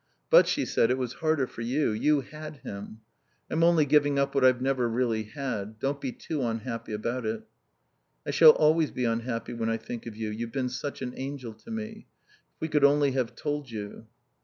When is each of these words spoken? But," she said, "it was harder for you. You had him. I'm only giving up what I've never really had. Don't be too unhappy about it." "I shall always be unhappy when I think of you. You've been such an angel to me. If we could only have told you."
But," 0.31 0.47
she 0.47 0.65
said, 0.65 0.89
"it 0.89 0.97
was 0.97 1.13
harder 1.21 1.45
for 1.45 1.61
you. 1.61 1.91
You 1.91 2.21
had 2.21 2.55
him. 2.63 3.01
I'm 3.51 3.63
only 3.63 3.85
giving 3.85 4.17
up 4.17 4.33
what 4.33 4.43
I've 4.43 4.59
never 4.59 4.89
really 4.89 5.25
had. 5.25 5.77
Don't 5.77 6.01
be 6.01 6.11
too 6.11 6.41
unhappy 6.41 6.91
about 6.91 7.23
it." 7.23 7.43
"I 8.25 8.31
shall 8.31 8.49
always 8.53 8.89
be 8.89 9.05
unhappy 9.05 9.53
when 9.53 9.69
I 9.69 9.77
think 9.77 10.07
of 10.07 10.15
you. 10.17 10.31
You've 10.31 10.51
been 10.51 10.69
such 10.69 11.03
an 11.03 11.13
angel 11.17 11.53
to 11.53 11.69
me. 11.69 12.07
If 12.55 12.61
we 12.61 12.67
could 12.67 12.83
only 12.83 13.11
have 13.11 13.35
told 13.35 13.69
you." 13.69 14.07